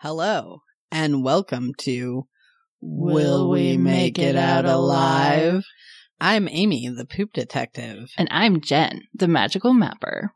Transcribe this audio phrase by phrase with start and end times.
[0.00, 0.60] Hello,
[0.92, 2.26] and welcome to
[2.82, 5.64] Will We Make It Out Alive?
[6.20, 8.10] I'm Amy, the poop detective.
[8.18, 10.32] And I'm Jen, the magical mapper.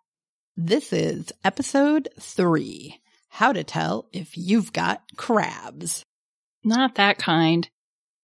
[0.56, 6.06] This is episode three How to Tell If You've Got Crabs.
[6.64, 7.68] Not that kind.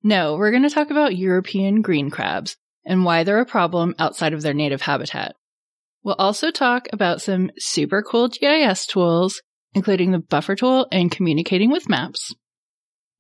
[0.03, 4.33] No, we're going to talk about European green crabs and why they're a problem outside
[4.33, 5.37] of their native habitat.
[6.03, 9.43] We'll also talk about some super cool GIS tools,
[9.75, 12.35] including the buffer tool and communicating with maps.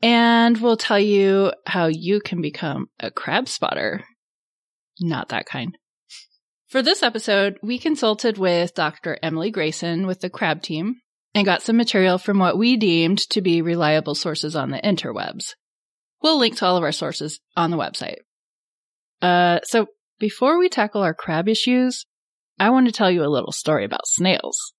[0.02, 4.05] And we'll tell you how you can become a crab spotter.
[5.01, 5.77] Not that kind.
[6.69, 9.19] For this episode, we consulted with Dr.
[9.23, 10.97] Emily Grason with the crab team
[11.35, 15.55] and got some material from what we deemed to be reliable sources on the interwebs.
[16.23, 18.16] We'll link to all of our sources on the website.
[19.23, 19.87] Uh, so
[20.19, 22.05] before we tackle our crab issues,
[22.59, 24.73] I want to tell you a little story about snails.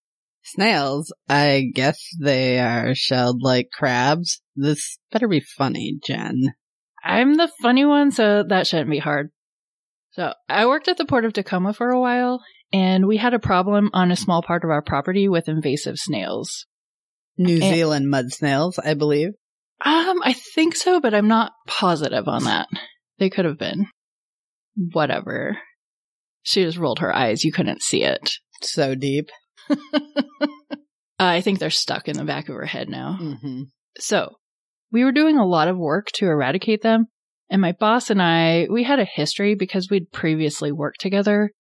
[0.48, 4.42] Snails, I guess they are shelled like crabs.
[4.56, 6.54] This better be funny, Jen.
[7.04, 9.30] I'm the funny one, so that shouldn't be hard.
[10.12, 12.42] So I worked at the port of Tacoma for a while,
[12.74, 16.66] and we had a problem on a small part of our property with invasive snails.
[17.38, 19.30] New And- Zealand mud snails, I believe.
[19.86, 22.68] Um, I think so, but I'm not positive on that.
[23.20, 23.88] They could have been.
[24.76, 25.58] Whatever.
[26.42, 27.44] She just rolled her eyes.
[27.44, 28.32] You couldn't see it.
[28.62, 29.30] So deep.
[31.20, 33.18] I think they're stuck in the back of her head now.
[33.20, 33.64] hmm
[34.00, 34.36] So,
[34.92, 37.08] we were doing a lot of work to eradicate them,
[37.50, 41.52] and my boss and I, we had a history because we'd previously worked together,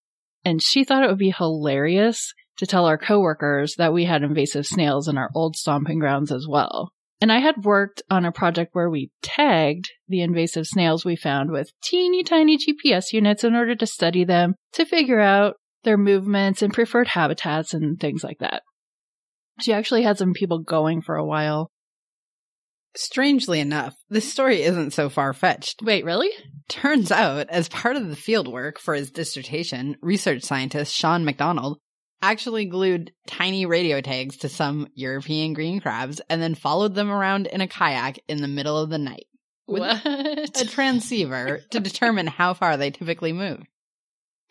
[0.45, 4.65] and she thought it would be hilarious to tell our coworkers that we had invasive
[4.65, 6.91] snails in our old stomping grounds as well.
[7.19, 11.51] And I had worked on a project where we tagged the invasive snails we found
[11.51, 16.61] with teeny tiny GPS units in order to study them to figure out their movements
[16.61, 18.63] and preferred habitats and things like that.
[19.61, 21.71] She actually had some people going for a while
[22.97, 25.83] Strangely enough, this story isn't so far fetched.
[25.83, 26.31] Wait, really?
[26.67, 31.77] Turns out, as part of the field work for his dissertation, research scientist Sean McDonald
[32.23, 37.45] actually glued tiny radio tags to some European green crabs and then followed them around
[37.45, 39.27] in a kayak in the middle of the night
[39.67, 40.01] with what?
[40.03, 43.61] a transceiver to determine how far they typically move.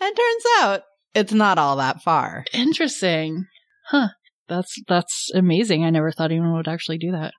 [0.01, 0.83] And turns out,
[1.17, 2.45] it's not all that far.
[2.53, 3.47] Interesting.
[3.89, 4.09] Huh.
[4.49, 5.85] That's that's amazing.
[5.85, 7.33] I never thought anyone would actually do that.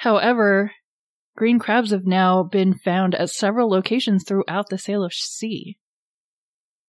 [0.00, 0.72] However,
[1.36, 5.78] green crabs have now been found at several locations throughout the Salish Sea.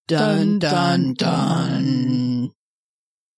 [0.07, 2.49] Dun, dun, dun.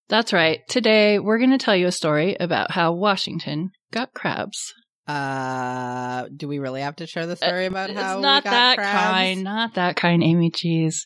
[0.08, 0.62] That's right.
[0.68, 4.74] Today we're going to tell you a story about how Washington got crabs.
[5.08, 8.52] Uh, do we really have to share the story about how it's we not got
[8.52, 9.06] that crabs?
[9.06, 11.06] kind, not that kind, Amy Cheese.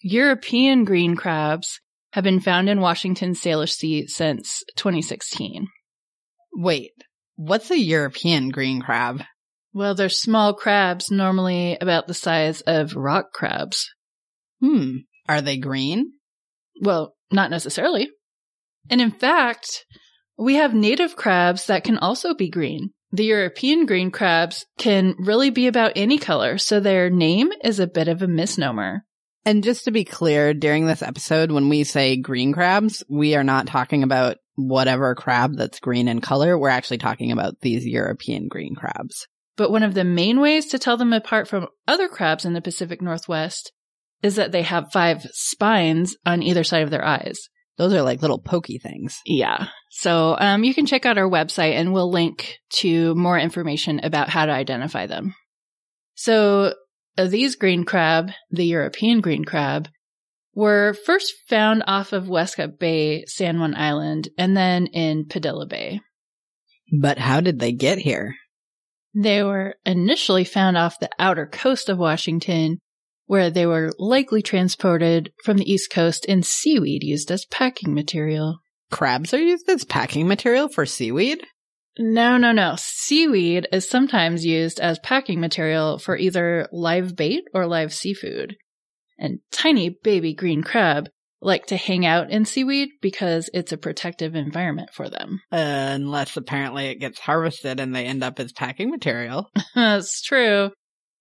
[0.00, 1.80] European green crabs
[2.12, 5.68] have been found in Washington's Salish Sea since 2016.
[6.54, 6.92] Wait,
[7.36, 9.22] what's a European green crab?
[9.72, 13.90] Well, they're small crabs, normally about the size of rock crabs.
[14.60, 14.98] Hmm,
[15.28, 16.12] are they green?
[16.80, 18.10] Well, not necessarily.
[18.88, 19.84] And in fact,
[20.38, 22.90] we have native crabs that can also be green.
[23.12, 27.86] The European green crabs can really be about any color, so their name is a
[27.86, 29.04] bit of a misnomer.
[29.46, 33.44] And just to be clear, during this episode, when we say green crabs, we are
[33.44, 36.58] not talking about whatever crab that's green in color.
[36.58, 39.28] We're actually talking about these European green crabs.
[39.56, 42.60] But one of the main ways to tell them apart from other crabs in the
[42.60, 43.70] Pacific Northwest
[44.20, 47.38] is that they have five spines on either side of their eyes.
[47.78, 49.20] Those are like little pokey things.
[49.26, 49.68] Yeah.
[49.90, 54.28] So um, you can check out our website and we'll link to more information about
[54.28, 55.36] how to identify them.
[56.16, 56.74] So
[57.16, 59.88] these green crab, the European green crab,
[60.54, 66.00] were first found off of Westcott Bay, San Juan Island, and then in Padilla Bay.
[67.00, 68.34] But how did they get here?
[69.14, 72.78] They were initially found off the outer coast of Washington,
[73.26, 78.58] where they were likely transported from the East Coast in seaweed used as packing material.
[78.90, 81.44] Crabs are used as packing material for seaweed?
[81.98, 82.74] No, no, no.
[82.78, 88.56] Seaweed is sometimes used as packing material for either live bait or live seafood.
[89.18, 91.08] And tiny baby green crab
[91.40, 95.40] like to hang out in seaweed because it's a protective environment for them.
[95.52, 95.56] Uh,
[95.94, 99.50] unless apparently it gets harvested and they end up as packing material.
[99.74, 100.72] That's true.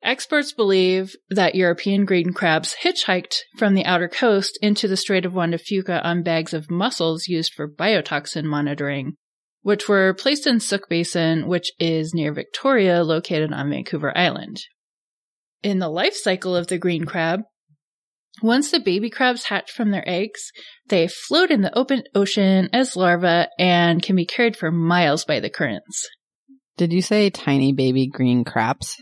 [0.03, 5.33] Experts believe that European green crabs hitchhiked from the outer coast into the Strait of
[5.33, 9.15] Juan de Fuca on bags of mussels used for biotoxin monitoring,
[9.65, 14.57] which were placed in Sooke Basin, which is near Victoria, located on Vancouver Island.
[15.63, 17.41] In the life cycle of the green crab,
[18.43, 20.51] Once the baby crabs hatch from their eggs,
[20.89, 25.39] they float in the open ocean as larvae and can be carried for miles by
[25.39, 26.07] the currents.
[26.77, 28.97] Did you say tiny baby green crabs?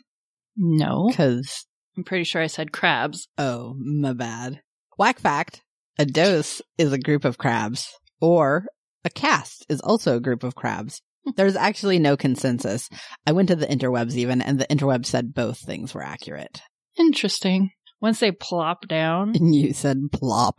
[0.55, 1.65] No, Because,
[1.97, 3.27] I'm pretty sure I said crabs.
[3.37, 4.61] oh, my bad.
[4.97, 5.61] Whack fact
[5.99, 7.89] a dose is a group of crabs,
[8.21, 8.63] or
[9.05, 11.01] a cast is also a group of crabs.
[11.25, 11.31] Hmm.
[11.35, 12.89] There's actually no consensus.
[13.25, 16.61] I went to the interwebs even, and the interwebs said both things were accurate.
[16.97, 17.71] Interesting.
[18.01, 20.55] Once they plop down, And you said plop.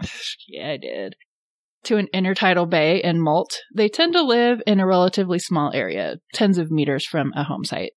[0.49, 1.15] yeah, I did,
[1.85, 6.17] to an intertidal bay and molt, they tend to live in a relatively small area,
[6.33, 7.93] tens of meters from a home site.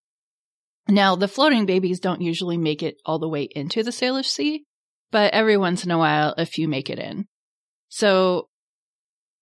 [0.90, 4.64] Now, the floating babies don't usually make it all the way into the Salish Sea,
[5.12, 7.26] but every once in a while, a few make it in.
[7.90, 8.50] So,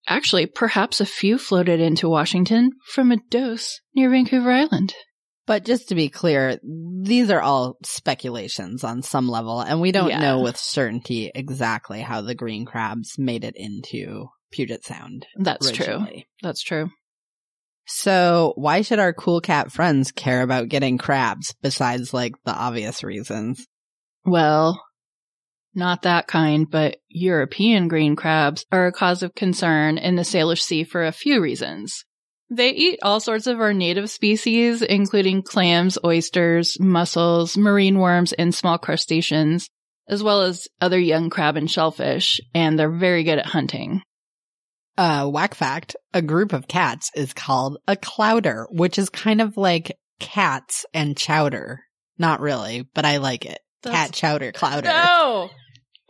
[0.08, 4.94] actually, perhaps a few floated into Washington from a dose near Vancouver Island.
[5.48, 10.10] But just to be clear, these are all speculations on some level, and we don't
[10.10, 10.20] Yeah.
[10.20, 15.28] know with certainty exactly how the green crabs made it into Puget Sound.
[15.38, 16.06] That's true.
[16.42, 16.90] That's true.
[17.88, 23.04] So, why should our cool cat friends care about getting crabs besides like the obvious
[23.04, 23.68] reasons?
[24.26, 24.82] Well,
[25.76, 30.62] not that kind, but European green crabs are a cause of concern in the Salish
[30.62, 32.06] Sea for a few reasons.
[32.50, 38.54] They eat all sorts of our native species, including clams, oysters, mussels, marine worms, and
[38.54, 39.68] small crustaceans,
[40.08, 44.02] as well as other young crab and shellfish, and they're very good at hunting.
[44.98, 49.58] Uh, whack fact, a group of cats is called a clouder, which is kind of
[49.58, 51.82] like cats and chowder.
[52.18, 53.60] Not really, but I like it.
[53.84, 54.88] Cat chowder clouder.
[54.88, 55.50] No!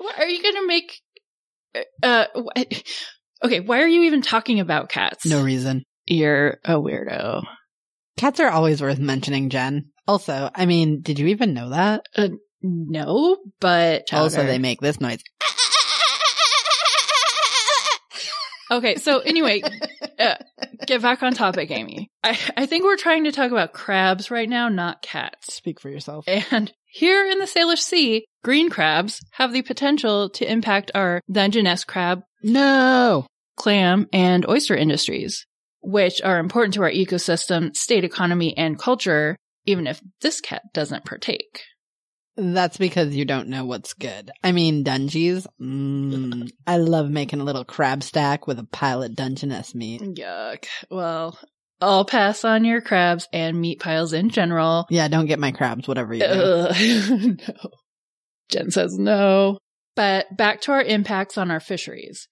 [0.05, 1.01] What are you gonna make?
[2.03, 2.61] Uh, wh-
[3.43, 5.25] okay, why are you even talking about cats?
[5.25, 5.83] No reason.
[6.05, 7.43] You're a weirdo.
[8.17, 9.89] Cats are always worth mentioning, Jen.
[10.07, 12.05] Also, I mean, did you even know that?
[12.61, 15.21] No, but Also, they make this noise.
[18.71, 19.61] Okay, so anyway,
[20.19, 20.35] uh,
[20.85, 22.09] get back on topic, Amy.
[22.23, 25.53] I, I think we're trying to talk about crabs right now, not cats.
[25.53, 26.25] Speak for yourself.
[26.27, 31.83] And here in the Salish Sea, green crabs have the potential to impact our Dungeness
[31.83, 33.27] crab, No!
[33.57, 35.45] clam, and oyster industries,
[35.81, 41.03] which are important to our ecosystem, state economy, and culture, even if this cat doesn't
[41.03, 41.63] partake.
[42.37, 44.31] That's because you don't know what's good.
[44.41, 45.45] I mean, Dungies.
[45.61, 50.01] Mm, I love making a little crab stack with a pile of Dungeness meat.
[50.01, 50.65] Yuck.
[50.89, 51.37] Well,
[51.81, 54.85] I'll pass on your crabs and meat piles in general.
[54.89, 57.37] Yeah, don't get my crabs, whatever you do.
[57.47, 57.69] No.
[58.49, 59.57] Jen says no.
[59.95, 62.27] But back to our impacts on our fisheries.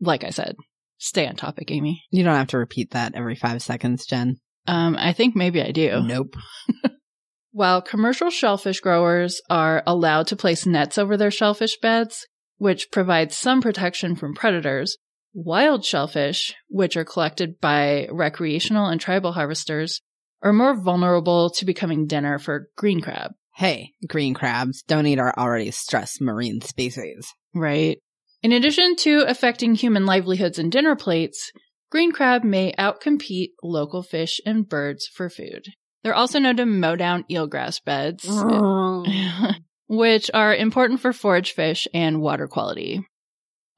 [0.00, 0.56] Like I said,
[0.98, 2.02] stay on topic, Amy.
[2.10, 4.36] You don't have to repeat that every five seconds, Jen.
[4.66, 6.00] Um, I think maybe I do.
[6.02, 6.34] Nope.
[7.52, 12.26] While commercial shellfish growers are allowed to place nets over their shellfish beds,
[12.58, 14.96] which provides some protection from predators,
[15.32, 20.00] wild shellfish, which are collected by recreational and tribal harvesters,
[20.42, 23.32] are more vulnerable to becoming dinner for green crab.
[23.54, 27.28] Hey, green crabs, don't eat our already stressed marine species.
[27.54, 27.98] Right.
[28.42, 31.52] In addition to affecting human livelihoods and dinner plates,
[31.90, 35.66] green crab may outcompete local fish and birds for food.
[36.02, 38.26] They're also known to mow down eelgrass beds,
[39.88, 43.06] which are important for forage fish and water quality.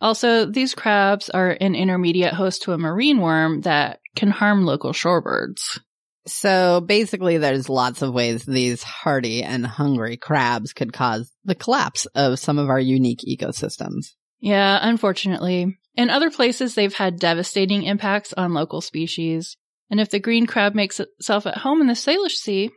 [0.02, 4.92] Also, these crabs are an intermediate host to a marine worm that can harm local
[4.92, 5.78] shorebirds.
[6.26, 12.06] So basically, there's lots of ways these hardy and hungry crabs could cause the collapse
[12.16, 14.08] of some of our unique ecosystems.
[14.40, 15.78] Yeah, unfortunately.
[15.94, 19.56] In other places, they've had devastating impacts on local species.
[19.88, 22.70] And if the green crab makes itself at home in the Salish Sea,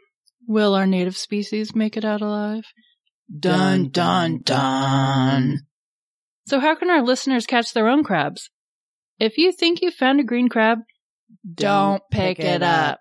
[0.47, 2.65] will our native species make it out alive?
[3.39, 5.59] Dun, dun, dun.
[6.47, 8.49] So how can our listeners catch their own crabs?
[9.19, 10.79] If you think you found a green crab,
[11.51, 12.99] don't pick it up.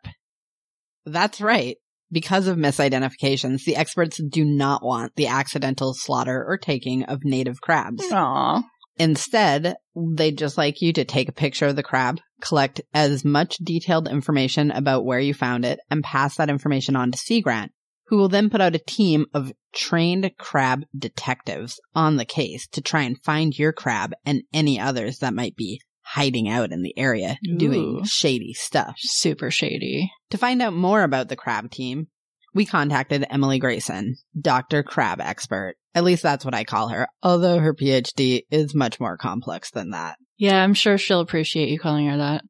[1.05, 1.77] That's right.
[2.11, 7.61] Because of misidentifications, the experts do not want the accidental slaughter or taking of native
[7.61, 8.05] crabs.
[8.13, 8.63] Aw.
[8.97, 13.57] Instead, they'd just like you to take a picture of the crab, collect as much
[13.57, 17.73] detailed information about where you found it, and pass that information on to Sea Grant,
[18.07, 22.81] who will then put out a team of trained crab detectives on the case to
[22.81, 26.97] try and find your crab and any others that might be hiding out in the
[26.99, 28.95] area doing shady stuff.
[28.99, 30.11] Super shady.
[30.31, 32.09] To find out more about the crab team,
[32.55, 34.83] we contacted Emily Grason, Dr.
[34.83, 35.75] Crab expert.
[35.95, 39.91] At least that's what I call her, although her PhD is much more complex than
[39.91, 40.17] that.
[40.37, 42.43] Yeah, I'm sure she'll appreciate you calling her that.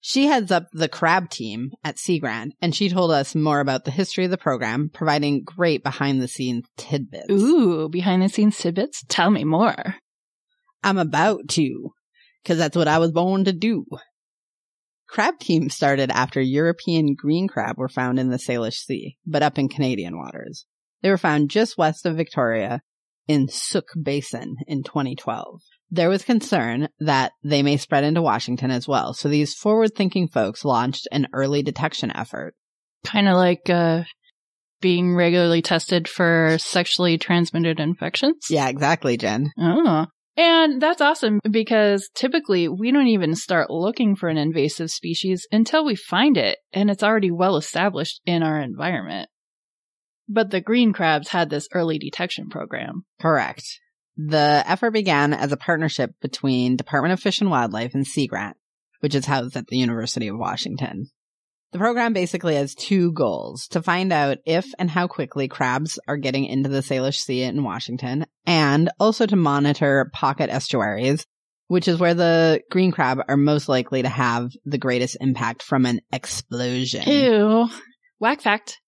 [0.00, 3.84] She heads up the crab team at Sea Grant, and she told us more about
[3.84, 7.30] the history of the program, providing great behind the scenes tidbits.
[7.30, 9.04] Ooh, behind the scenes tidbits?
[9.08, 9.96] Tell me more.
[10.84, 11.90] I'm about to,
[12.42, 13.84] because that's what I was born to do.
[15.08, 19.58] Crab team started after European green crab were found in the Salish Sea, but up
[19.58, 20.66] in Canadian waters.
[21.02, 22.82] They were found just west of Victoria
[23.26, 25.60] in Sooke Basin in 2012.
[25.90, 30.28] There was concern that they may spread into Washington as well, so these forward thinking
[30.28, 32.54] folks launched an early detection effort.
[33.04, 34.02] Kind of like uh,
[34.80, 38.46] being regularly tested for sexually transmitted infections.
[38.50, 39.50] Yeah, exactly, Jen.
[39.58, 40.06] Oh.
[40.36, 45.84] And that's awesome because typically we don't even start looking for an invasive species until
[45.84, 49.28] we find it and it's already well established in our environment.
[50.28, 53.04] But the green crabs had this early detection program.
[53.20, 53.64] Correct.
[54.18, 58.56] The effort began as a partnership between Department of Fish and Wildlife and Sea Grant,
[58.98, 61.06] which is housed at the University of Washington.
[61.70, 66.16] The program basically has two goals to find out if and how quickly crabs are
[66.16, 71.24] getting into the Salish Sea in Washington, and also to monitor pocket estuaries,
[71.68, 75.86] which is where the green crab are most likely to have the greatest impact from
[75.86, 77.08] an explosion.
[77.08, 77.68] Ew.
[78.18, 78.80] Whack fact.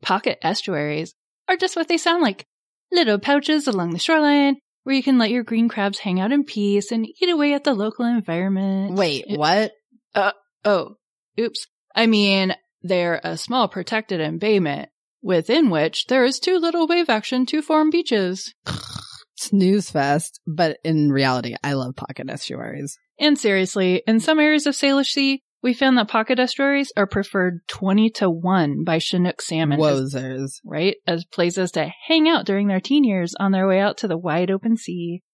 [0.00, 1.14] Pocket estuaries
[1.48, 2.46] are just what they sound like.
[2.92, 6.44] Little pouches along the shoreline where you can let your green crabs hang out in
[6.44, 8.94] peace and eat away at the local environment.
[8.94, 9.72] Wait, It- what?
[10.14, 10.30] Uh,
[10.64, 10.94] oh,
[11.40, 11.66] oops.
[11.92, 14.88] I mean, they're a small protected embayment
[15.22, 18.54] within which there is too little wave action to form beaches.
[19.36, 22.96] Snooze fest, but in reality, I love pocket estuaries.
[23.18, 27.58] And seriously, in some areas of Salish Sea, we found that pocket estuaries are preferred
[27.66, 29.80] 20 to 1 by Chinook salmon.
[29.82, 30.50] as- Wozers.
[30.64, 30.94] right?
[31.08, 34.16] As places to hang out during their teen years on their way out to the
[34.16, 35.24] wide open sea.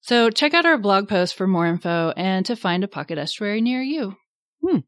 [0.00, 3.60] So check out our blog post for more info and to find a pocket estuary
[3.60, 4.14] near you.
[4.66, 4.78] Hmm.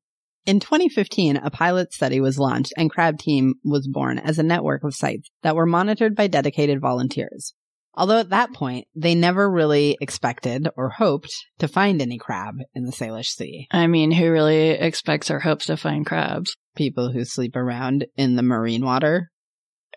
[0.47, 4.83] In 2015, a pilot study was launched and Crab Team was born as a network
[4.83, 7.53] of sites that were monitored by dedicated volunteers.
[7.97, 12.85] Although at that point, they never really expected or hoped to find any crab in
[12.85, 13.67] the Salish Sea.
[13.71, 16.55] I mean, who really expects or hopes to find crabs?
[16.77, 19.31] People who sleep around in the marine water.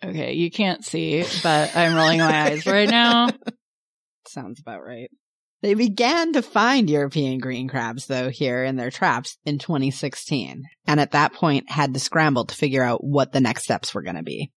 [0.02, 3.30] Okay, you can't see, but I'm rolling my eyes right now.
[4.28, 5.10] Sounds about right.
[5.62, 11.00] They began to find European green crabs, though, here in their traps in 2016, and
[11.02, 14.16] at that point had to scramble to figure out what the next steps were going
[14.16, 14.54] to be.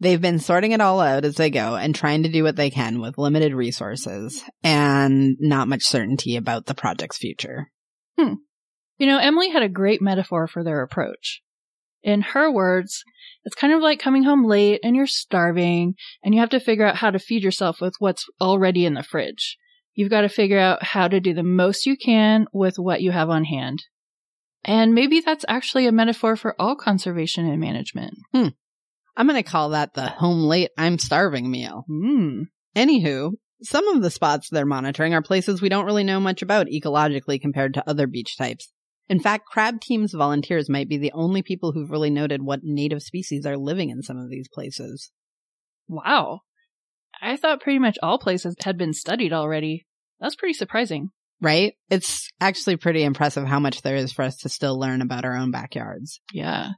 [0.00, 2.70] They've been sorting it all out as they go and trying to do what they
[2.70, 7.70] can with limited resources and not much certainty about the project's future.
[8.18, 8.34] Hmm.
[8.96, 11.42] You know, Emily had a great metaphor for their approach.
[12.02, 13.04] In her words,
[13.44, 16.86] it's kind of like coming home late and you're starving and you have to figure
[16.86, 19.58] out how to feed yourself with what's already in the fridge.
[19.94, 23.10] You've got to figure out how to do the most you can with what you
[23.10, 23.80] have on hand.
[24.64, 28.14] And maybe that's actually a metaphor for all conservation and management.
[28.32, 28.48] Hmm.
[29.16, 31.84] I'm going to call that the home late I'm starving meal.
[31.86, 32.42] Hmm.
[32.76, 36.68] Anywho, some of the spots they're monitoring are places we don't really know much about
[36.68, 38.72] ecologically compared to other beach types.
[39.08, 43.02] In fact, crab teams volunteers might be the only people who've really noted what native
[43.02, 45.10] species are living in some of these places.
[45.88, 46.40] Wow.
[47.20, 49.86] I thought pretty much all places had been studied already.
[50.20, 51.08] That's pretty surprising.
[51.40, 51.74] Right?
[51.90, 55.36] It's actually pretty impressive how much there is for us to still learn about our
[55.36, 56.20] own backyards.
[56.32, 56.70] Yeah.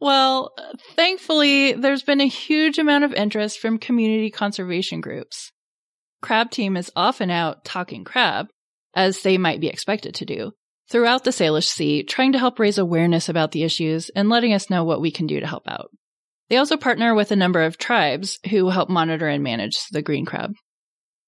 [0.00, 0.52] Well,
[0.96, 5.52] thankfully, there's been a huge amount of interest from community conservation groups.
[6.22, 8.48] Crab Team is often out talking crab,
[8.94, 10.52] as they might be expected to do,
[10.88, 14.70] throughout the Salish Sea, trying to help raise awareness about the issues and letting us
[14.70, 15.90] know what we can do to help out.
[16.48, 20.24] They also partner with a number of tribes who help monitor and manage the green
[20.24, 20.54] crab.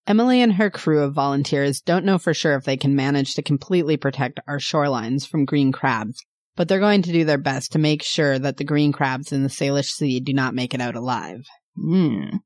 [0.06, 3.42] Emily and her crew of volunteers don't know for sure if they can manage to
[3.42, 6.24] completely protect our shorelines from green crabs,
[6.56, 9.42] but they're going to do their best to make sure that the green crabs in
[9.42, 11.44] the Salish Sea do not make it out alive.
[11.76, 12.36] Hmm.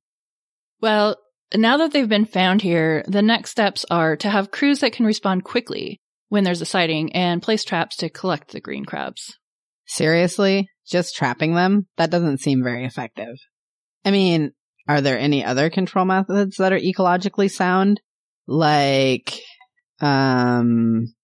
[0.80, 1.16] Well,
[1.54, 5.06] now that they've been found here, the next steps are to have crews that can
[5.06, 9.38] respond quickly when there's a sighting and place traps to collect the green crabs.
[9.86, 10.68] Seriously?
[10.88, 11.86] Just trapping them?
[11.96, 13.36] That doesn't seem very effective.
[14.04, 14.52] I mean,
[14.88, 18.00] are there any other control methods that are ecologically sound?
[18.46, 19.40] Like,
[20.00, 21.14] um,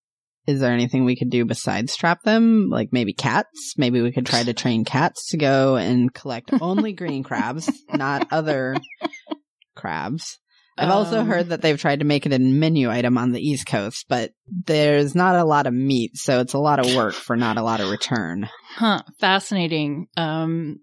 [0.46, 2.68] is there anything we could do besides trap them?
[2.70, 3.74] Like maybe cats?
[3.76, 8.28] Maybe we could try to train cats to go and collect only green crabs, not
[8.32, 8.76] other
[9.76, 10.38] crabs.
[10.78, 13.40] I've also Um, heard that they've tried to make it a menu item on the
[13.40, 17.12] East Coast, but there's not a lot of meat, so it's a lot of work
[17.12, 18.48] for not a lot of return.
[18.74, 19.02] Huh.
[19.20, 20.06] Fascinating.
[20.16, 20.78] Um,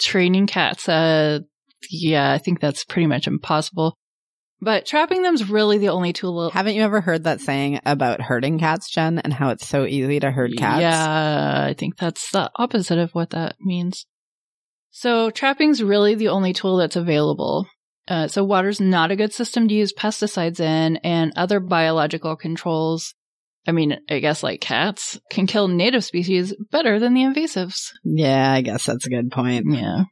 [0.00, 0.88] training cats.
[0.88, 1.38] Uh,
[1.88, 3.96] yeah, I think that's pretty much impossible.
[4.60, 6.50] But trapping them's really the only tool.
[6.50, 10.18] Haven't you ever heard that saying about herding cats, Jen, and how it's so easy
[10.20, 10.80] to herd cats?
[10.80, 14.04] Yeah, I think that's the opposite of what that means.
[14.90, 17.66] So trapping's really the only tool that's available.
[18.08, 23.14] Uh, so water's not a good system to use pesticides in and other biological controls.
[23.66, 27.92] I mean, I guess like cats can kill native species better than the invasives.
[28.02, 29.66] Yeah, I guess that's a good point.
[29.68, 30.04] Yeah.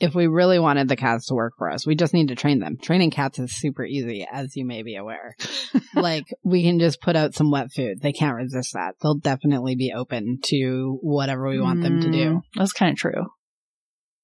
[0.00, 2.60] If we really wanted the cats to work for us, we just need to train
[2.60, 2.76] them.
[2.80, 5.34] Training cats is super easy, as you may be aware.
[5.94, 8.00] like, we can just put out some wet food.
[8.00, 8.94] They can't resist that.
[9.02, 12.30] They'll definitely be open to whatever we want them to do.
[12.30, 13.26] Mm, That's kind of true.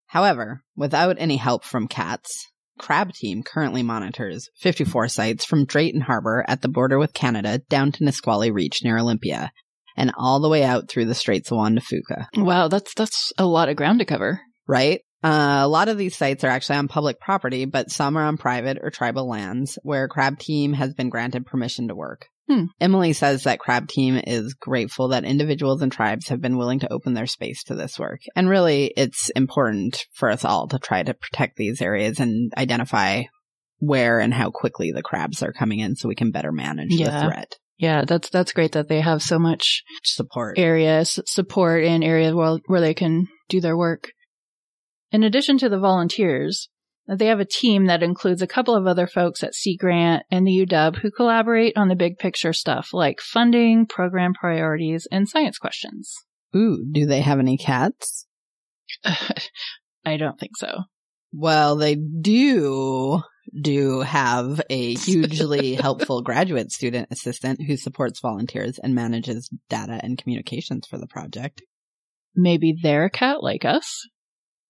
[0.06, 2.30] However, without any help from cats,
[2.78, 7.92] Crab Team currently monitors 54 sites from Drayton Harbor at the border with Canada down
[7.92, 9.50] to Nisqually Reach near Olympia,
[9.96, 12.26] and all the way out through the Straits of Juan de Fuca.
[12.36, 14.40] Wow, that's that's a lot of ground to cover.
[14.66, 15.00] Right?
[15.24, 18.36] Uh, a lot of these sites are actually on public property, but some are on
[18.36, 22.26] private or tribal lands where Crab Team has been granted permission to work.
[22.46, 22.64] Hmm.
[22.78, 26.92] Emily says that Crab Team is grateful that individuals and tribes have been willing to
[26.92, 28.20] open their space to this work.
[28.36, 33.22] And really, it's important for us all to try to protect these areas and identify
[33.78, 37.22] where and how quickly the crabs are coming in so we can better manage Yeah.
[37.22, 37.54] the threat.
[37.78, 40.58] Yeah, that's that's great that they have so much Support.
[40.58, 44.10] areas support in areas where where they can do their work.
[45.14, 46.70] In addition to the volunteers,
[47.06, 50.44] they have a team that includes a couple of other folks at Sea Grant and
[50.44, 55.56] the UW who collaborate on the big picture stuff like funding, program priorities, and science
[55.56, 56.12] questions.
[56.56, 58.26] Ooh, do they have any cats?
[60.04, 60.78] I don't think so.
[61.32, 63.22] Well, they do
[63.62, 70.18] do have a hugely helpful graduate student assistant who supports volunteers and manages data and
[70.18, 71.62] communications for the project.
[72.34, 74.08] Maybe they're a cat like us.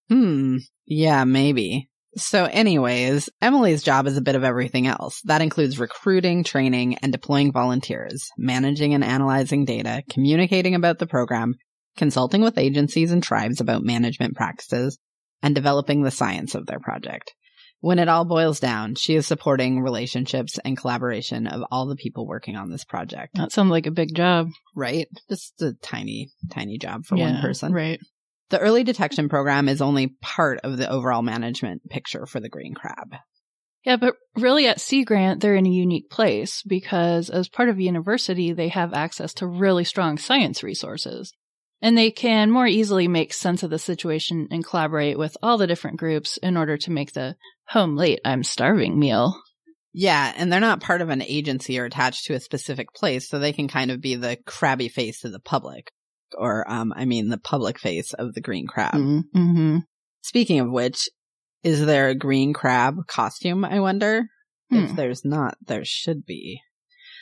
[0.09, 0.59] Hmm.
[0.87, 1.89] Yeah, maybe.
[2.17, 5.21] So anyways, Emily's job is a bit of everything else.
[5.25, 11.55] That includes recruiting, training, and deploying volunteers, managing and analyzing data, communicating about the program,
[11.97, 14.99] consulting with agencies and tribes about management practices,
[15.43, 17.33] and developing the science of their project.
[17.81, 22.27] When it all boils down, she is supporting relationships and collaboration of all the people
[22.27, 23.35] working on this project.
[23.35, 24.49] That sounds like a big job.
[24.75, 25.07] Right?
[25.29, 27.73] Just a tiny, tiny job for one person.
[27.73, 28.01] Right.
[28.51, 32.75] The early detection program is only part of the overall management picture for the green
[32.75, 33.15] crab.
[33.85, 37.79] Yeah, but really at Sea Grant, they're in a unique place because as part of
[37.79, 41.33] a university, they have access to really strong science resources.
[41.83, 45.67] And they can more easily make sense of the situation and collaborate with all the
[45.67, 47.37] different groups in order to make the
[47.69, 49.39] home late, I'm starving meal.
[49.93, 53.39] Yeah, and they're not part of an agency or attached to a specific place, so
[53.39, 55.93] they can kind of be the crabby face to the public.
[56.37, 58.95] Or, um, I mean, the public face of the green crab.
[58.95, 59.79] Mm-hmm.
[60.23, 61.09] Speaking of which,
[61.63, 64.27] is there a green crab costume, I wonder?
[64.71, 64.97] If Hmm.
[64.97, 66.61] there's not, there should be.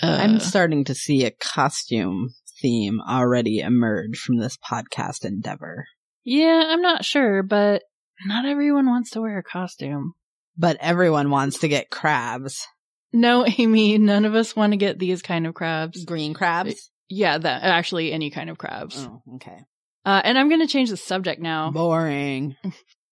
[0.03, 5.87] Uh, I'm starting to see a costume theme already emerge from this podcast endeavor.
[6.25, 7.83] yeah, I'm not sure, but
[8.25, 10.13] not everyone wants to wear a costume.
[10.57, 12.67] But everyone wants to get crabs.
[13.13, 16.05] No, Amy, none of us want to get these kind of crabs.
[16.05, 16.91] Green crabs?
[17.13, 18.97] Yeah, that actually any kind of crabs.
[18.99, 19.59] Oh, okay.
[20.05, 21.71] Uh, and I'm going to change the subject now.
[21.71, 22.57] Boring.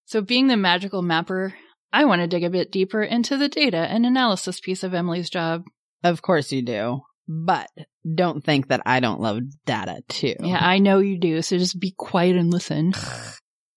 [0.07, 1.55] So, being the magical mapper,
[1.93, 5.31] I want to dig a bit deeper into the data and analysis piece of Emily's
[5.31, 5.65] job.
[6.03, 7.03] Of course you do.
[7.29, 7.69] But
[8.13, 10.35] don't think that I don't love data too.
[10.41, 12.93] Yeah, I know you do, so just be quiet and listen.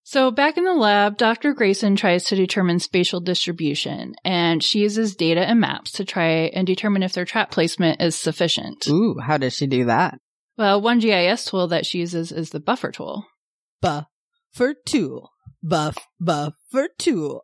[0.06, 1.54] So, back in the lab, Dr.
[1.54, 6.66] Grason tries to determine spatial distribution, and she uses data and maps to try and
[6.66, 8.86] determine if their trap placement is sufficient.
[8.86, 10.18] Ooh, how does she do that?
[10.58, 13.26] Well, one GIS tool that she uses is the buffer tool.
[13.80, 15.30] Buffer tool.
[15.62, 17.42] Buff, buffer tool.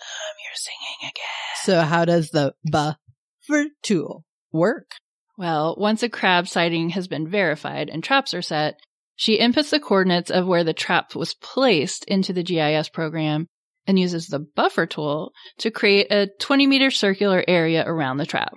[0.00, 1.56] Um, you're singing again.
[1.62, 4.92] So how does the buffer tool work?
[5.36, 8.80] Well, once a crab sighting has been verified and traps are set,
[9.16, 13.46] she inputs the coordinates of where the trap was placed into the GIS program
[13.86, 18.54] and uses the buffer tool to create a 20 meter circular area around the trap.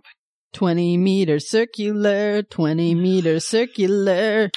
[0.53, 4.49] 20 meter circular, 20 meter circular.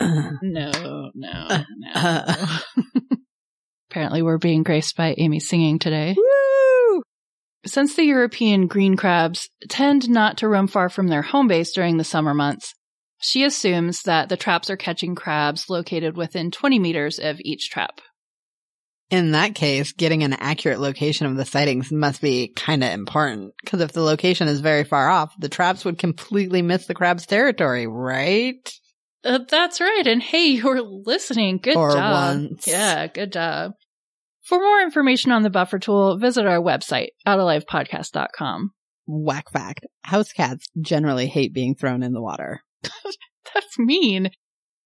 [0.00, 1.92] No, no, uh, no.
[1.94, 2.58] Uh, uh.
[3.90, 6.16] Apparently, we're being graced by Amy singing today.
[6.16, 7.02] Woo!
[7.66, 11.98] Since the European green crabs tend not to roam far from their home base during
[11.98, 12.74] the summer months,
[13.22, 18.00] she assumes that the traps are catching crabs located within 20 meters of each trap.
[19.10, 23.52] In that case, getting an accurate location of the sightings must be kind of important.
[23.62, 27.26] Because if the location is very far off, the traps would completely miss the crab's
[27.26, 28.72] territory, right?
[29.22, 30.06] Uh, that's right.
[30.06, 31.58] And hey, you're listening.
[31.58, 32.12] Good For job.
[32.12, 32.66] once.
[32.66, 33.72] Yeah, good job.
[34.44, 38.70] For more information on the buffer tool, visit our website, outalivepodcast.com.
[39.06, 39.86] Whack fact.
[40.02, 42.62] House cats generally hate being thrown in the water.
[43.54, 44.30] That's mean.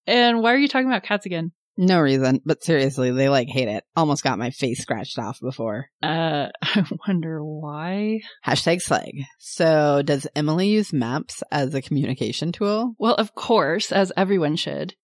[0.07, 1.53] And why are you talking about cats again?
[1.79, 3.85] No reason, but seriously, they like hate it.
[3.95, 5.91] Almost got my face scratched off before.
[6.03, 8.21] Uh, I wonder why.
[8.47, 9.13] Hashtag slag.
[9.39, 12.95] So does Emily use maps as a communication tool?
[12.99, 14.95] Well, of course, as everyone should.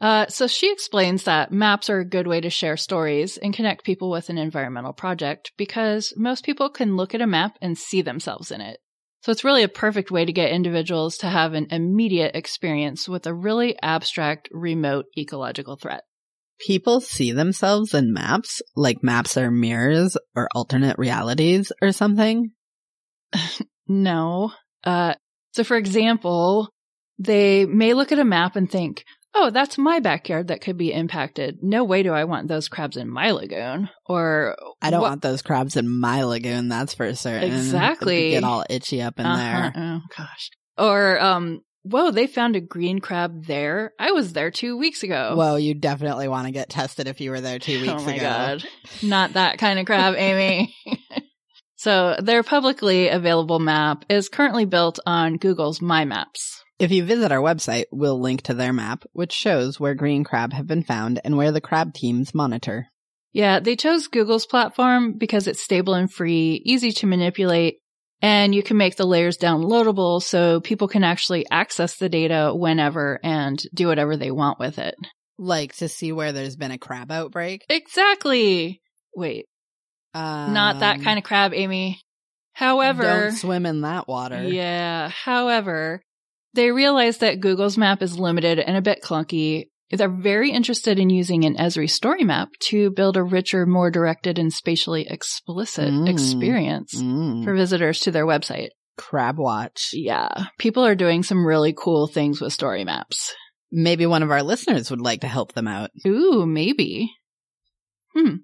[0.00, 3.84] Uh, so she explains that maps are a good way to share stories and connect
[3.84, 8.02] people with an environmental project because most people can look at a map and see
[8.02, 8.80] themselves in it.
[9.22, 13.26] So it's really a perfect way to get individuals to have an immediate experience with
[13.26, 16.02] a really abstract, remote ecological threat.
[16.66, 22.50] People see themselves in maps, like maps are mirrors or alternate realities or something.
[23.88, 24.52] No.
[24.84, 25.14] Uh,
[25.52, 26.68] so for example,
[27.18, 29.04] they may look at a map and think,
[29.34, 31.58] oh, that's my backyard that could be impacted.
[31.62, 33.88] No way do I want those crabs in my lagoon.
[34.06, 37.50] Or I don't "What- want those crabs in my lagoon, that's for certain.
[37.52, 38.30] Exactly.
[38.30, 39.72] Get all itchy up in Uh-huh, there.
[39.76, 40.50] Oh gosh.
[40.78, 43.92] Or um, whoa, they found a green crab there.
[43.98, 45.34] I was there two weeks ago.
[45.36, 48.14] Well, you definitely want to get tested if you were there two weeks oh my
[48.14, 48.22] ago.
[48.22, 48.64] god,
[49.02, 50.74] not that kind of crab, Amy.
[51.76, 56.61] so their publicly available map is currently built on Google's My Maps.
[56.82, 60.52] If you visit our website, we'll link to their map, which shows where green crab
[60.52, 62.88] have been found and where the crab teams monitor.
[63.32, 67.76] Yeah, they chose Google's platform because it's stable and free, easy to manipulate,
[68.20, 73.20] and you can make the layers downloadable so people can actually access the data whenever
[73.22, 74.96] and do whatever they want with it.
[75.38, 77.64] Like to see where there's been a crab outbreak.
[77.70, 78.80] Exactly.
[79.14, 79.46] Wait,
[80.14, 82.00] not that kind of crab, Amy.
[82.54, 84.42] However, Um, don't swim in that water.
[84.42, 86.02] yeah, however,
[86.54, 89.66] they realize that Google's map is limited and a bit clunky.
[89.90, 94.38] They're very interested in using an Esri story map to build a richer, more directed
[94.38, 96.08] and spatially explicit Mm.
[96.08, 97.44] experience Mm.
[97.44, 98.68] for visitors to their website.
[98.98, 99.88] crab watch.
[99.94, 103.34] Yeah, people are doing some really cool things with story maps.
[103.70, 105.90] Maybe one of our listeners would like to help them out.
[106.06, 107.10] Ooh, maybe.
[108.14, 108.36] Hmm.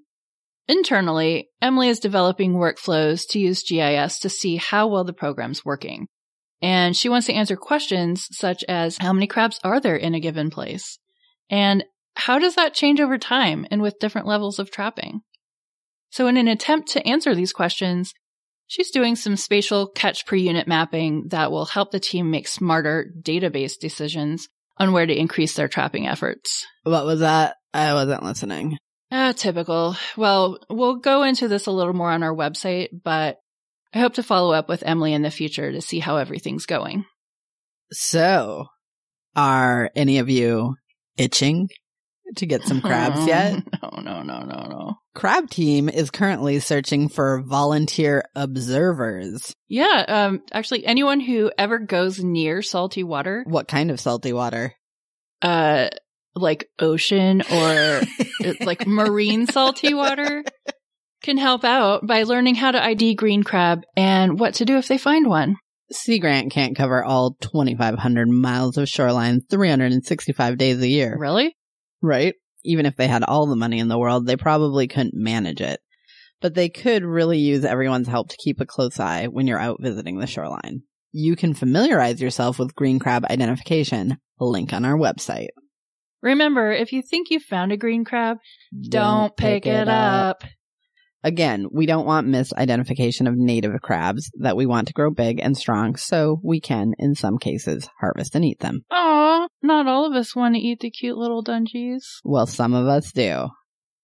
[0.66, 6.08] Internally, Emily is developing workflows to use GIS to see how well the program's working.
[6.60, 10.20] And she wants to answer questions such as how many crabs are there in a
[10.20, 10.98] given place?
[11.50, 15.20] And how does that change over time and with different levels of trapping?
[16.10, 18.12] So in an attempt to answer these questions,
[18.66, 23.12] she's doing some spatial catch per unit mapping that will help the team make smarter
[23.22, 26.66] database decisions on where to increase their trapping efforts.
[26.82, 27.56] What was that?
[27.74, 28.78] I wasn't listening.
[29.10, 29.96] Ah, typical.
[30.16, 33.38] Well, we'll go into this a little more on our website, but
[33.94, 37.04] I hope to follow up with Emily in the future to see how everything's going.
[37.92, 38.66] So,
[39.34, 40.74] are any of you
[41.16, 41.68] itching
[42.36, 43.62] to get some crabs yet?
[43.82, 44.94] No, no, no, no, no.
[45.14, 49.54] Crab team is currently searching for volunteer observers.
[49.68, 54.74] Yeah, um, actually, anyone who ever goes near salty water, What kind of salty water?
[55.40, 55.88] uh,
[56.34, 58.00] like ocean or
[58.60, 60.44] like marine salty water,
[61.22, 64.88] can help out by learning how to ID green crab and what to do if
[64.88, 65.56] they find one.
[65.90, 71.56] Sea Grant can't cover all 2,500 miles of shoreline 365 days a year, Really?
[72.02, 72.34] right?
[72.64, 75.80] Even if they had all the money in the world, they probably couldn't manage it.
[76.40, 79.78] But they could really use everyone's help to keep a close eye when you're out
[79.80, 80.82] visiting the shoreline.
[81.10, 85.48] You can familiarize yourself with green crab identification, link on our website.
[86.20, 88.38] Remember, if you think you've found a green crab,
[88.90, 90.44] don't pick it up.
[91.24, 95.56] Again, we don't want misidentification of native crabs that we want to grow big and
[95.56, 98.84] strong so we can, in some cases, harvest and eat them.
[98.90, 102.20] Aw, not all of us want to eat the cute little dungeons.
[102.24, 103.48] Well, some of us do.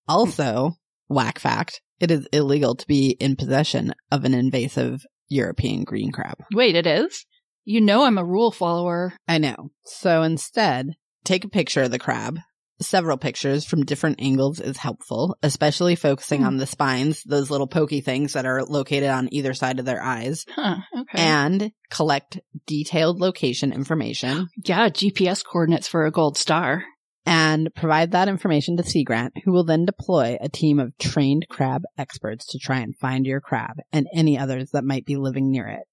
[0.08, 0.72] Also,
[1.08, 6.36] whack fact, it is illegal to be in possession of an invasive European green crab.
[6.52, 7.24] Wait, it is?
[7.64, 9.14] You know I'm a rule follower.
[9.26, 9.70] I know.
[9.84, 10.90] So instead,
[11.24, 12.38] take a picture of the crab.
[12.80, 16.46] Several pictures from different angles is helpful, especially focusing Hmm.
[16.46, 20.02] on the spines, those little pokey things that are located on either side of their
[20.02, 21.18] eyes, Huh, okay.
[21.22, 26.84] and collect detailed location information yeah, GPS coordinates for a gold star.
[27.26, 31.46] and provide that information to Sea Grant, who will then deploy a team of trained
[31.48, 35.50] crab experts to try and find your crab and any others that might be living
[35.50, 35.84] near it.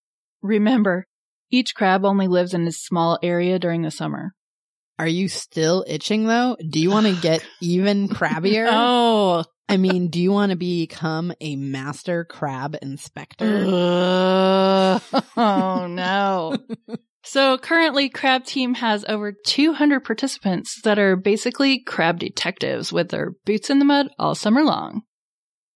[0.41, 1.05] Remember,
[1.49, 4.33] each crab only lives in a small area during the summer.
[5.01, 6.55] Are you still itching though?
[6.57, 8.67] Do you want to get even crabbier?
[8.71, 9.43] Oh.
[9.67, 13.63] I mean, do you want to become a master crab inspector?
[13.65, 15.01] Ugh.
[15.37, 16.57] oh no.
[17.23, 23.33] So currently Crab Team has over 200 participants that are basically crab detectives with their
[23.45, 25.03] boots in the mud all summer long.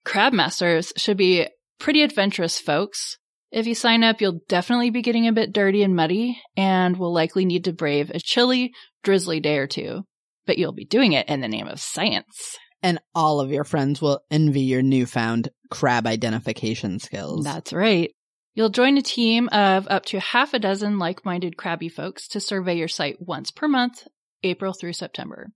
[0.05, 1.47] Crab masters should be
[1.79, 3.19] pretty adventurous folks.
[3.55, 7.13] If you sign up, you'll definitely be getting a bit dirty and muddy and will
[7.13, 10.03] likely need to brave a chilly, drizzly day or two.
[10.45, 12.57] But you'll be doing it in the name of science.
[12.83, 17.45] And all of your friends will envy your newfound crab identification skills.
[17.45, 18.11] That's right.
[18.55, 22.41] You'll join a team of up to half a dozen like minded crabby folks to
[22.41, 24.05] survey your site once per month,
[24.43, 25.47] April through September.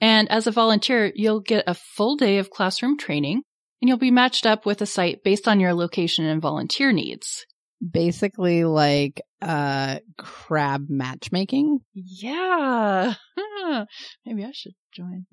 [0.00, 3.42] And as a volunteer, you'll get a full day of classroom training
[3.82, 7.44] and you'll be matched up with a site based on your location and volunteer needs.
[7.86, 11.80] Basically like uh crab matchmaking.
[11.92, 13.14] Yeah.
[14.24, 15.26] Maybe I should join.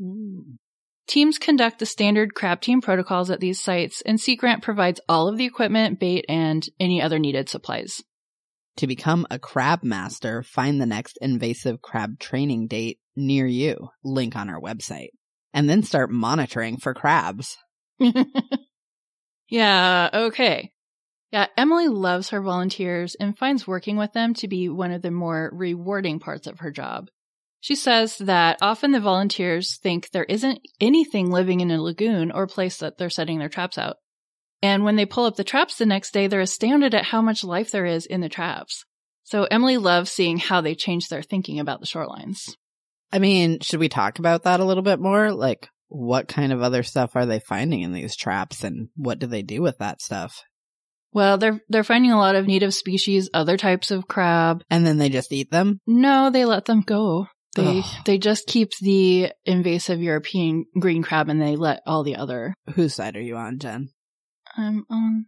[1.08, 5.28] Teams conduct the standard crab team protocols at these sites, and Sea Grant provides all
[5.28, 8.04] of the equipment, bait, and any other needed supplies.
[8.78, 13.90] To become a crab master, find the next invasive crab training date near you.
[14.04, 15.10] Link on our website.
[15.52, 17.58] And then start monitoring for crabs.
[19.50, 20.72] yeah, okay.
[21.32, 25.12] Yeah, Emily loves her volunteers and finds working with them to be one of the
[25.12, 27.10] more rewarding parts of her job.
[27.62, 32.48] She says that often the volunteers think there isn't anything living in a lagoon or
[32.48, 33.98] place that they're setting their traps out.
[34.62, 37.44] And when they pull up the traps the next day, they're astounded at how much
[37.44, 38.86] life there is in the traps.
[39.24, 42.56] So Emily loves seeing how they change their thinking about the shorelines.
[43.12, 45.32] I mean, should we talk about that a little bit more?
[45.32, 49.28] Like, what kind of other stuff are they finding in these traps and what do
[49.28, 50.44] they do with that stuff?
[51.12, 54.64] Well, they're they're finding a lot of native species, other types of crab.
[54.70, 55.80] And then they just eat them?
[55.88, 57.28] No, they let them go.
[57.56, 58.06] They Ugh.
[58.06, 62.54] they just keep the invasive European green crab and they let all the other.
[62.76, 63.90] Whose side are you on, Jen?
[64.56, 65.26] I'm on.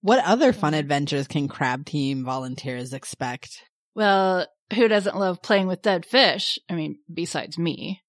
[0.00, 3.50] What other fun adventures can crab team volunteers expect?
[3.94, 6.58] Well, who doesn't love playing with dead fish?
[6.68, 8.02] I mean, besides me.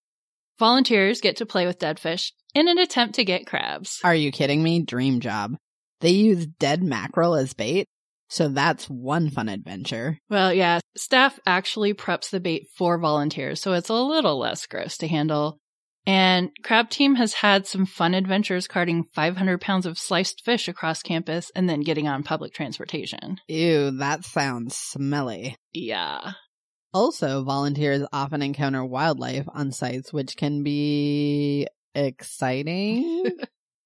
[0.59, 3.99] Volunteers get to play with dead fish in an attempt to get crabs.
[4.03, 4.81] Are you kidding me?
[4.81, 5.55] Dream job.
[6.01, 7.85] They use dead mackerel as bait.
[8.29, 10.17] So that's one fun adventure.
[10.29, 14.97] Well, yeah, staff actually preps the bait for volunteers, so it's a little less gross
[14.97, 15.59] to handle.
[16.07, 21.01] And Crab Team has had some fun adventures carting 500 pounds of sliced fish across
[21.01, 23.37] campus and then getting on public transportation.
[23.47, 25.55] Ew, that sounds smelly.
[25.73, 26.33] Yeah.
[26.95, 33.31] Also, volunteers often encounter wildlife on sites, which can be exciting.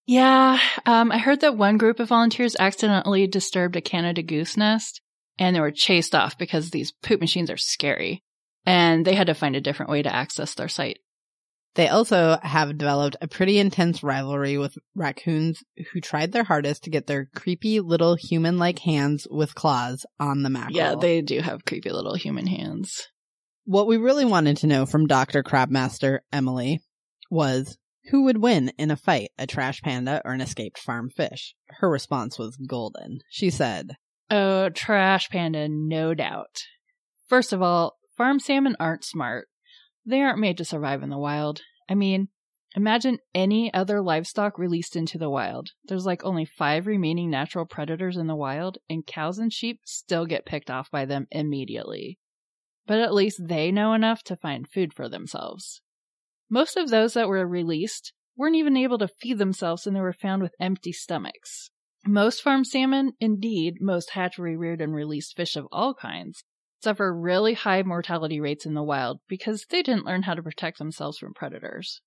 [0.06, 5.02] Yeah, um, I heard that one group of volunteers accidentally disturbed a Canada goose nest
[5.38, 8.24] and they were chased off because these poop machines are scary
[8.66, 10.98] and they had to find a different way to access their site.
[11.76, 16.90] They also have developed a pretty intense rivalry with raccoons who tried their hardest to
[16.90, 20.76] get their creepy little human like hands with claws on the mackerel.
[20.76, 23.08] Yeah, they do have creepy little human hands.
[23.66, 25.44] What we really wanted to know from Dr.
[25.44, 26.82] Crabmaster Emily
[27.30, 27.78] was
[28.10, 31.54] who would win in a fight, a trash panda or an escaped farm fish?
[31.68, 33.20] Her response was golden.
[33.30, 33.92] She said,
[34.32, 36.64] Oh, trash panda, no doubt.
[37.28, 39.49] First of all, farm salmon aren't smart.
[40.10, 41.62] They aren't made to survive in the wild.
[41.88, 42.30] I mean,
[42.76, 45.70] imagine any other livestock released into the wild.
[45.84, 50.26] There's like only five remaining natural predators in the wild, and cows and sheep still
[50.26, 52.18] get picked off by them immediately.
[52.88, 55.84] But at least they know enough to find food for themselves.
[56.50, 60.12] Most of those that were released weren't even able to feed themselves and they were
[60.12, 61.70] found with empty stomachs.
[62.08, 66.44] Most farm salmon, indeed, most hatchery reared and released fish of all kinds,
[66.82, 70.78] suffer really high mortality rates in the wild because they didn't learn how to protect
[70.78, 72.02] themselves from predators.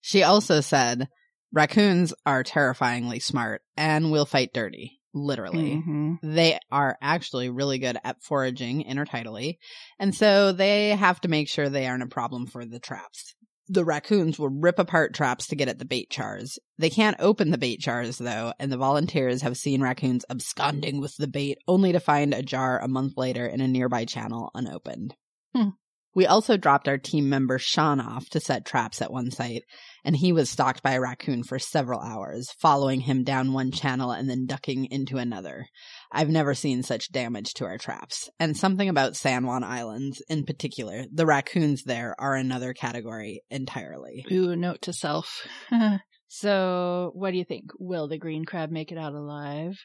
[0.00, 1.08] She also said,
[1.52, 4.98] raccoons are terrifyingly smart and will fight dirty.
[5.12, 5.72] Literally.
[5.76, 6.34] Mm-hmm.
[6.34, 9.58] They are actually really good at foraging intertidally.
[9.98, 13.34] And so they have to make sure they aren't a problem for the traps
[13.70, 16.58] the raccoons will rip apart traps to get at the bait jars.
[16.78, 21.16] They can't open the bait jars though, and the volunteers have seen raccoons absconding with
[21.16, 25.14] the bait only to find a jar a month later in a nearby channel unopened.
[25.54, 25.70] Hmm.
[26.14, 29.62] We also dropped our team member Sean off to set traps at one site,
[30.04, 34.10] and he was stalked by a raccoon for several hours, following him down one channel
[34.10, 35.66] and then ducking into another.
[36.10, 38.28] I've never seen such damage to our traps.
[38.40, 44.24] And something about San Juan Islands in particular, the raccoons there are another category entirely.
[44.32, 45.46] Ooh, note to self.
[46.28, 47.70] so, what do you think?
[47.78, 49.78] Will the green crab make it out alive?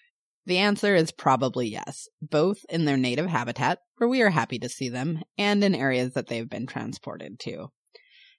[0.46, 4.70] The answer is probably yes, both in their native habitat, where we are happy to
[4.70, 7.72] see them, and in areas that they've been transported to.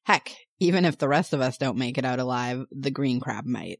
[0.04, 3.44] Heck, even if the rest of us don't make it out alive, the green crab
[3.44, 3.78] might.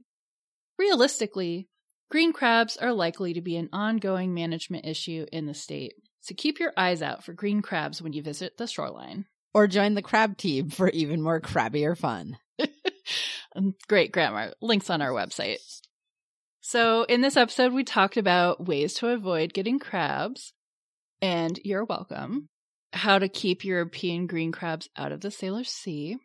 [0.79, 1.69] Realistically,
[2.11, 6.59] green crabs are likely to be an ongoing management issue in the state, so keep
[6.59, 9.27] your eyes out for green crabs when you visit the shoreline.
[9.55, 12.39] Or join the crab team for even more crabbier fun.
[13.57, 14.53] Um, great grammar.
[14.61, 15.57] Links on our website.
[16.69, 20.53] So, in this episode, we talked about ways to avoid getting crabs,
[21.23, 22.49] and you're welcome.
[22.93, 26.17] How to keep European green crabs out of the Salish Sea.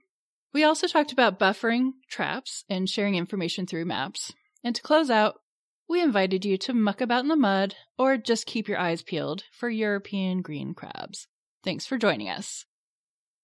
[0.51, 4.33] We also talked about buffering traps and sharing information through maps.
[4.63, 5.35] And to close out,
[5.87, 9.43] we invited you to muck about in the mud or just keep your eyes peeled
[9.51, 11.27] for European green crabs.
[11.63, 12.65] Thanks for joining us.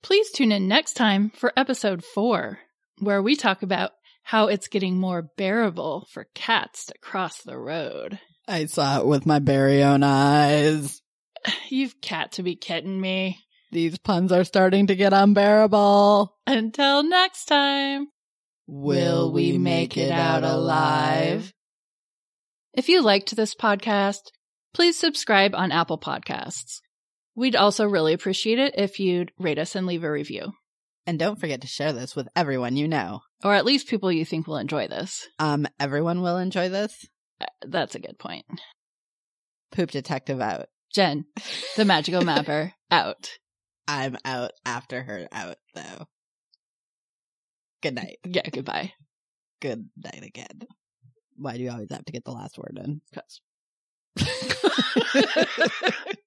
[0.02, 2.58] Please tune in next time for episode four,
[2.98, 3.92] where we talk about
[4.28, 8.20] how it's getting more bearable for cats to cross the road.
[8.46, 11.02] I saw it with my very own eyes.
[11.70, 13.40] You've cat to be kidding me.
[13.72, 16.36] These puns are starting to get unbearable.
[16.46, 18.08] Until next time.
[18.68, 21.54] Will we make it out alive?
[22.74, 24.32] If you liked this podcast,
[24.74, 26.82] please subscribe on Apple Podcasts.
[27.34, 30.52] We'd also really appreciate it if you'd rate us and leave a review.
[31.06, 33.22] And don't forget to share this with everyone you know.
[33.44, 35.28] Or at least people you think will enjoy this.
[35.40, 37.08] Um, everyone will enjoy this.
[37.40, 38.46] Uh, That's a good point.
[39.72, 40.68] Poop detective out.
[40.94, 41.26] Jen,
[41.76, 43.30] the magical mapper, out.
[43.88, 46.08] I'm out after her out though.
[47.82, 48.18] Good night.
[48.26, 48.94] Yeah, goodbye.
[49.62, 50.62] Good night again.
[51.36, 53.02] Why do you always have to get the last word in?
[53.12, 53.42] Because.